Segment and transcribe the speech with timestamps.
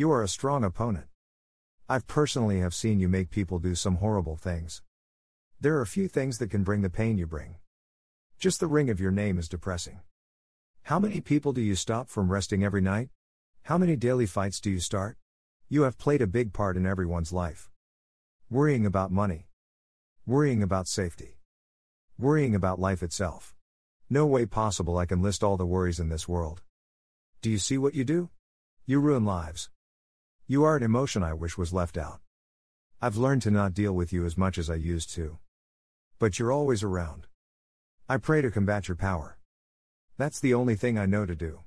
[0.00, 1.08] You are a strong opponent.
[1.86, 4.80] I've personally have seen you make people do some horrible things.
[5.60, 7.56] There are few things that can bring the pain you bring.
[8.38, 10.00] Just the ring of your name is depressing.
[10.84, 13.10] How many people do you stop from resting every night?
[13.64, 15.18] How many daily fights do you start?
[15.68, 17.68] You have played a big part in everyone's life.
[18.48, 19.48] Worrying about money.
[20.24, 21.36] Worrying about safety.
[22.18, 23.54] Worrying about life itself.
[24.08, 26.62] No way possible I can list all the worries in this world.
[27.42, 28.30] Do you see what you do?
[28.86, 29.68] You ruin lives.
[30.50, 32.18] You are an emotion I wish was left out.
[33.00, 35.38] I've learned to not deal with you as much as I used to.
[36.18, 37.28] But you're always around.
[38.08, 39.38] I pray to combat your power.
[40.18, 41.60] That's the only thing I know to do.